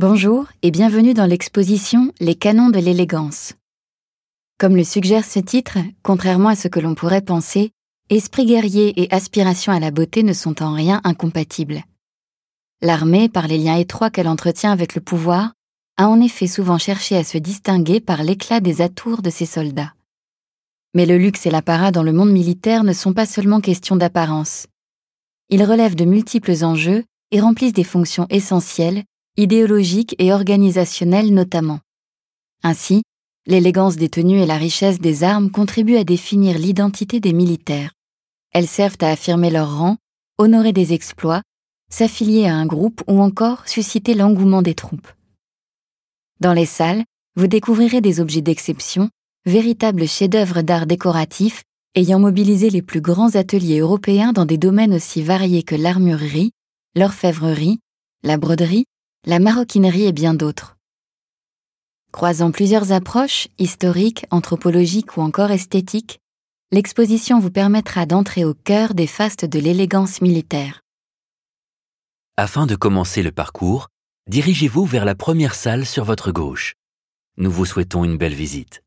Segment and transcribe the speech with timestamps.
[0.00, 3.54] Bonjour et bienvenue dans l'exposition Les canons de l'élégance.
[4.56, 7.72] Comme le suggère ce titre, contrairement à ce que l'on pourrait penser,
[8.08, 11.82] esprit guerrier et aspiration à la beauté ne sont en rien incompatibles.
[12.80, 15.54] L'armée, par les liens étroits qu'elle entretient avec le pouvoir,
[15.96, 19.94] a en effet souvent cherché à se distinguer par l'éclat des atours de ses soldats.
[20.94, 24.68] Mais le luxe et l'apparat dans le monde militaire ne sont pas seulement questions d'apparence.
[25.48, 27.02] Ils relèvent de multiples enjeux
[27.32, 29.02] et remplissent des fonctions essentielles
[29.38, 31.78] idéologiques et organisationnelles notamment.
[32.62, 33.02] Ainsi,
[33.46, 37.92] l'élégance des tenues et la richesse des armes contribuent à définir l'identité des militaires.
[38.52, 39.96] Elles servent à affirmer leur rang,
[40.38, 41.42] honorer des exploits,
[41.88, 45.08] s'affilier à un groupe ou encore susciter l'engouement des troupes.
[46.40, 47.04] Dans les salles,
[47.36, 49.08] vous découvrirez des objets d'exception,
[49.46, 51.62] véritables chefs-d'œuvre d'art décoratif
[51.94, 56.50] ayant mobilisé les plus grands ateliers européens dans des domaines aussi variés que l'armurerie,
[56.96, 57.78] l'orfèvrerie,
[58.24, 58.84] la broderie,
[59.28, 60.78] la maroquinerie et bien d'autres.
[62.12, 66.18] Croisant plusieurs approches, historiques, anthropologiques ou encore esthétiques,
[66.72, 70.80] l'exposition vous permettra d'entrer au cœur des fastes de l'élégance militaire.
[72.38, 73.88] Afin de commencer le parcours,
[74.30, 76.72] dirigez-vous vers la première salle sur votre gauche.
[77.36, 78.82] Nous vous souhaitons une belle visite.